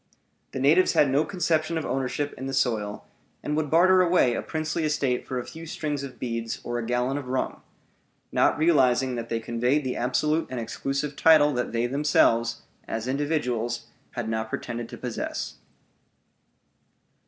[0.51, 3.05] The natives had no conception of ownership in the soil,
[3.43, 6.85] and would barter away a princely estate for a few strings of beads or a
[6.87, 7.61] gallon of rum,
[8.31, 13.85] not realizing that they conveyed the absolute and exclusive title that they themselves, as individuals,
[14.13, 15.57] had not pretended to possess.